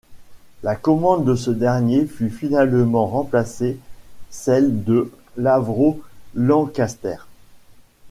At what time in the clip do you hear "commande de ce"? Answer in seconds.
0.75-1.51